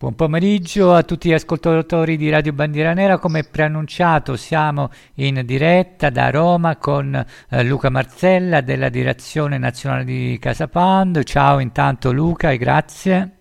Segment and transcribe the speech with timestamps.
[0.00, 3.18] Buon pomeriggio a tutti gli ascoltatori di Radio Bandiera Nera.
[3.18, 7.14] Come preannunciato siamo in diretta da Roma con
[7.50, 11.22] eh, Luca Marzella della Direzione Nazionale di Casa Pound.
[11.24, 13.36] Ciao intanto Luca e grazie.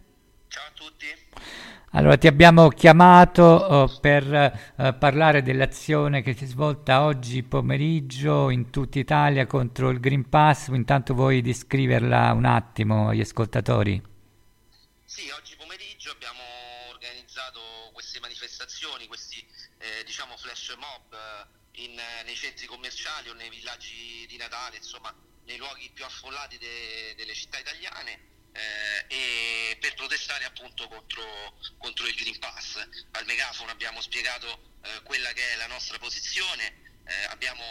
[0.50, 1.06] Ciao a tutti.
[1.92, 8.50] Allora ti abbiamo chiamato oh, per eh, parlare dell'azione che si è svolta oggi pomeriggio
[8.50, 10.68] in tutta Italia contro il Green Pass.
[10.74, 14.02] Intanto vuoi descriverla un attimo agli ascoltatori?
[15.06, 15.56] Sì, oggi
[18.20, 19.46] manifestazioni, questi
[19.78, 24.78] eh, diciamo flash mob eh, in, eh, nei centri commerciali o nei villaggi di Natale,
[24.78, 25.14] insomma
[25.46, 32.08] nei luoghi più affollati de, delle città italiane eh, e per protestare appunto contro, contro,
[32.08, 32.76] il Green Pass.
[33.12, 37.64] Al megafono abbiamo spiegato eh, quella che è la nostra posizione, eh, abbiamo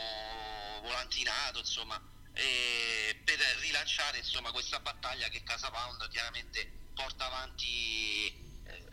[0.83, 2.01] volantinato insomma
[2.33, 8.33] per rilanciare insomma, questa battaglia che Casa Pound chiaramente porta avanti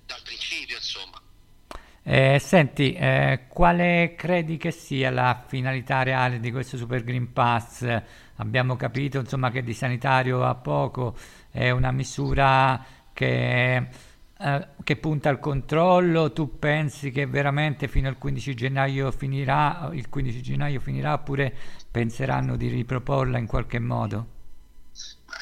[0.06, 1.22] dal principio insomma.
[2.08, 7.84] Eh, senti, eh, quale credi che sia la finalità reale di questo Super Green Pass?
[8.36, 11.18] Abbiamo capito insomma, che di sanitario a poco
[11.50, 13.88] è una misura che,
[14.38, 16.32] eh, che, punta al controllo.
[16.32, 21.52] Tu pensi che veramente fino al 15 gennaio finirà, il 15 gennaio finirà oppure
[21.90, 24.28] penseranno di riproporla in qualche modo?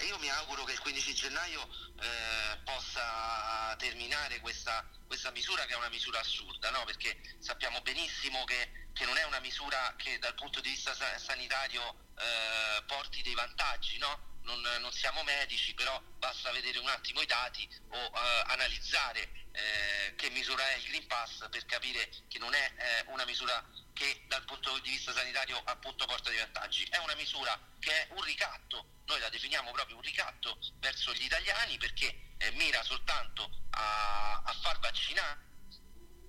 [0.07, 4.81] Io mi auguro che il 15 gennaio eh, possa terminare questa
[5.23, 6.83] questa misura che è una misura assurda, no?
[6.83, 12.11] perché sappiamo benissimo che, che, non è una misura che dal punto di vista sanitario
[12.17, 14.41] eh, porti dei vantaggi, no?
[14.41, 20.13] non, non, siamo medici, però basta vedere un attimo i dati o eh, analizzare eh,
[20.17, 23.63] che misura è il Green Pass per capire che non è eh, una misura
[23.93, 28.13] che dal punto di vista sanitario appunto porta dei vantaggi, è una misura che è
[28.13, 33.49] un ricatto, noi la definiamo proprio un ricatto verso gli italiani perché eh, mira soltanto
[33.71, 35.51] a, a, far vaccinare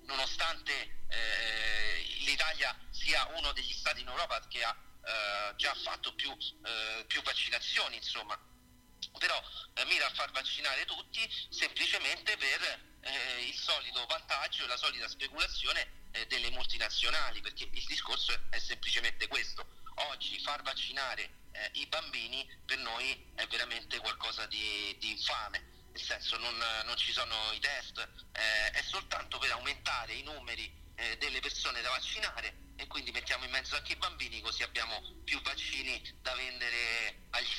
[0.03, 6.31] nonostante eh, l'Italia sia uno degli stati in Europa che ha eh, già fatto più,
[6.31, 8.39] eh, più vaccinazioni insomma.
[9.17, 9.41] Però
[9.73, 16.03] eh, mira a far vaccinare tutti semplicemente per eh, il solito vantaggio la solita speculazione
[16.15, 19.67] eh, delle multinazionali, perché il discorso è, semplicemente questo.
[20.09, 26.01] Oggi far vaccinare eh, i bambini per noi è veramente qualcosa di, di infame, nel
[26.01, 26.55] senso non,
[26.85, 31.81] non, ci sono i test, eh, è soltanto per aumentare i numeri eh, delle persone
[31.81, 36.33] da vaccinare e quindi mettiamo in mezzo anche i bambini così abbiamo più vaccini da
[36.35, 37.53] vendere agli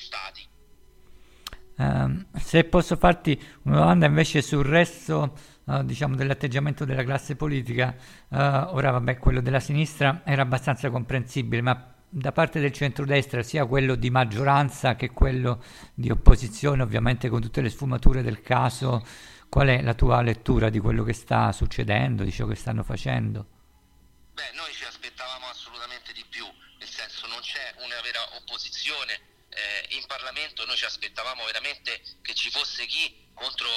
[1.76, 7.94] Uh, se posso farti una domanda invece sul resto uh, diciamo dell'atteggiamento della classe politica,
[8.28, 13.66] uh, ora vabbè quello della sinistra era abbastanza comprensibile, ma da parte del centrodestra, sia
[13.66, 19.04] quello di maggioranza che quello di opposizione, ovviamente con tutte le sfumature del caso,
[19.50, 23.46] qual è la tua lettura di quello che sta succedendo, di ciò che stanno facendo?
[24.32, 26.46] Beh, noi ci aspettavamo assolutamente di più,
[26.78, 32.34] nel senso non c'è una vera opposizione eh, in Parlamento noi ci aspettavamo veramente che
[32.34, 33.68] ci fosse chi contro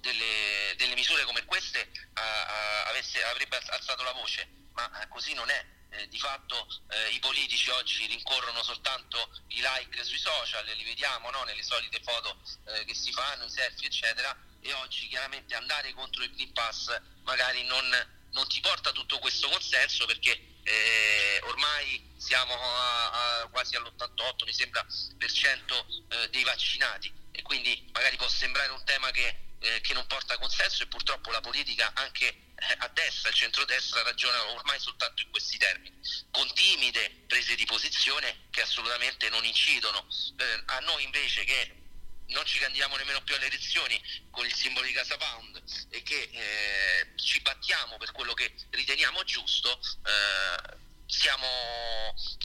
[0.00, 5.32] delle, delle misure come queste a, a, avesse, avrebbe alzato la voce, ma eh, così
[5.34, 5.80] non è.
[5.94, 11.30] Eh, di fatto eh, i politici oggi rincorrono soltanto i like sui social, li vediamo
[11.30, 11.44] no?
[11.44, 16.22] nelle solite foto eh, che si fanno, i selfie eccetera, e oggi chiaramente andare contro
[16.22, 17.86] il Green Pass magari non,
[18.30, 24.52] non ti porta tutto questo consenso perché eh, ormai siamo a, a quasi all'88 mi
[24.52, 24.86] sembra
[25.18, 29.94] per cento eh, dei vaccinati e quindi magari può sembrare un tema che, eh, che
[29.94, 34.78] non porta consenso e purtroppo la politica anche eh, a destra, il centrodestra ragiona ormai
[34.78, 35.98] soltanto in questi termini,
[36.30, 40.06] con timide prese di posizione che assolutamente non incidono.
[40.36, 41.81] Eh, a noi invece che
[42.32, 44.00] non ci candidiamo nemmeno più alle elezioni
[44.30, 49.22] con il simbolo di Casa Pound e che eh, ci battiamo per quello che riteniamo
[49.24, 51.46] giusto, eh, siamo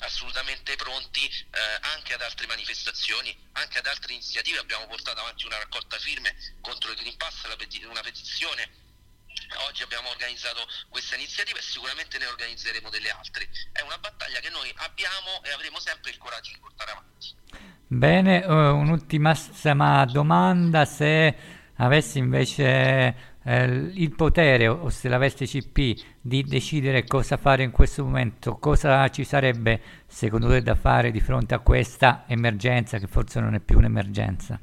[0.02, 4.60] assolutamente pronti eh, anche ad altre manifestazioni, anche ad altre iniziative.
[4.60, 8.86] Abbiamo portato avanti una raccolta firme contro il Green Pass, una petizione
[9.68, 13.50] Oggi abbiamo organizzato questa iniziativa e sicuramente ne organizzeremo delle altre.
[13.72, 17.36] È una battaglia che noi abbiamo e avremo sempre il coraggio di portare avanti.
[17.90, 21.34] Bene, uh, un'ultimissima domanda, se
[21.76, 28.04] avessi invece eh, il potere o se l'avesse CP di decidere cosa fare in questo
[28.04, 33.40] momento, cosa ci sarebbe secondo te da fare di fronte a questa emergenza che forse
[33.40, 34.60] non è più un'emergenza?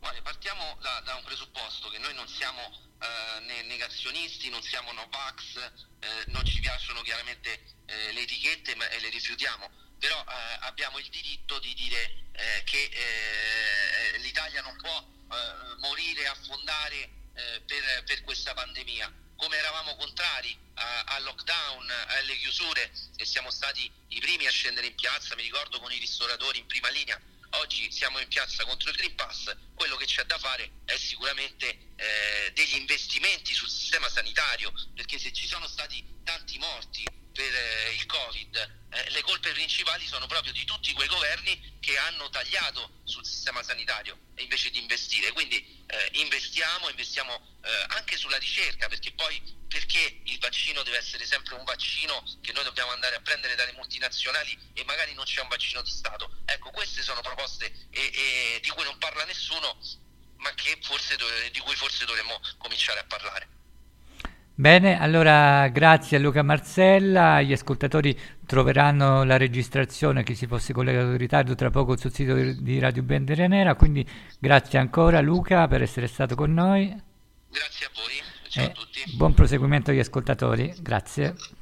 [0.00, 5.62] Guarda, partiamo da, da un presupposto che noi non siamo eh, negazionisti, non siamo Novax,
[6.00, 7.54] eh, non ci piacciono chiaramente
[7.86, 12.62] eh, le etichette ma, e le rifiutiamo però eh, abbiamo il diritto di dire eh,
[12.64, 17.62] che eh, l'Italia non può eh, morire, affondare eh,
[18.04, 24.46] per questa pandemia, come eravamo contrari al lockdown, alle chiusure e siamo stati i primi
[24.46, 27.20] a scendere in piazza, mi ricordo con i ristoratori in prima linea,
[27.50, 31.94] oggi siamo in piazza contro il Green Pass, quello che c'è da fare è sicuramente
[31.96, 37.06] eh, degli investimenti sul sistema sanitario, perché se ci sono stati tanti morti
[39.56, 44.80] principali sono proprio di tutti quei governi che hanno tagliato sul sistema sanitario invece di
[44.80, 45.32] investire.
[45.32, 45.56] Quindi
[45.86, 51.54] eh, investiamo, investiamo eh, anche sulla ricerca, perché poi perché il vaccino deve essere sempre
[51.54, 55.48] un vaccino che noi dobbiamo andare a prendere dalle multinazionali e magari non c'è un
[55.48, 56.30] vaccino di Stato.
[56.44, 59.78] Ecco, queste sono proposte e, e di cui non parla nessuno,
[60.36, 60.52] ma
[60.82, 61.16] forse,
[61.50, 63.55] di cui forse dovremmo cominciare a parlare.
[64.58, 71.10] Bene, allora grazie a Luca Marcella, gli ascoltatori troveranno la registrazione, chi si fosse collegato
[71.10, 74.08] in ritardo tra poco sul sito di Radio Bendera Nera, quindi
[74.38, 76.86] grazie ancora Luca per essere stato con noi.
[77.50, 79.02] Grazie a voi, ciao a tutti.
[79.14, 81.34] Buon proseguimento agli ascoltatori, grazie.